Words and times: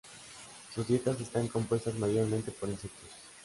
Sus 0.73 0.87
dietas 0.87 1.21
están 1.21 1.47
compuestas 1.47 1.93
mayormente 1.93 2.49
por 2.49 2.67
insectos. 2.67 3.07